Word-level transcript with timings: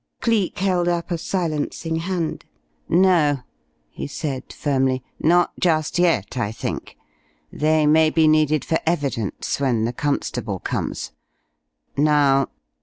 Cleek 0.19 0.57
held 0.57 0.87
up 0.87 1.11
a 1.11 1.17
silencing 1.19 1.97
hand. 1.97 2.43
"No," 2.89 3.41
he 3.91 4.07
said, 4.07 4.51
firmly. 4.51 5.03
"Not 5.19 5.51
just 5.59 5.99
yet, 5.99 6.37
I 6.37 6.51
think. 6.51 6.97
They 7.53 7.85
may 7.85 8.09
be 8.09 8.27
needed 8.27 8.65
for 8.65 8.79
evidence 8.83 9.59
when 9.59 9.85
the 9.85 9.93
constable 9.93 10.57
comes. 10.57 11.11
Now...." 11.95 12.49